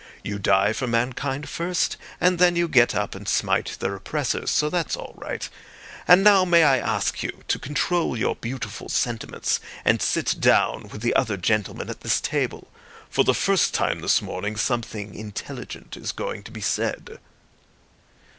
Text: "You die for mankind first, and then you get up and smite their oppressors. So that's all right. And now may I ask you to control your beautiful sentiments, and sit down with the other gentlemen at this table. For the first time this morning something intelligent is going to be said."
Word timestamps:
"You 0.23 0.39
die 0.39 0.73
for 0.73 0.87
mankind 0.87 1.47
first, 1.47 1.95
and 2.19 2.39
then 2.39 2.55
you 2.55 2.67
get 2.67 2.95
up 2.95 3.13
and 3.13 3.27
smite 3.29 3.77
their 3.79 3.93
oppressors. 3.93 4.49
So 4.49 4.67
that's 4.67 4.95
all 4.97 5.13
right. 5.15 5.47
And 6.07 6.23
now 6.23 6.43
may 6.43 6.63
I 6.63 6.79
ask 6.79 7.21
you 7.21 7.43
to 7.49 7.59
control 7.59 8.17
your 8.17 8.35
beautiful 8.35 8.89
sentiments, 8.89 9.59
and 9.85 10.01
sit 10.01 10.37
down 10.41 10.87
with 10.87 11.01
the 11.01 11.13
other 11.13 11.37
gentlemen 11.37 11.87
at 11.87 12.01
this 12.01 12.19
table. 12.19 12.67
For 13.11 13.23
the 13.23 13.35
first 13.35 13.75
time 13.75 13.99
this 13.99 14.23
morning 14.23 14.55
something 14.55 15.13
intelligent 15.13 15.95
is 15.95 16.13
going 16.13 16.41
to 16.45 16.51
be 16.51 16.61
said." 16.61 17.19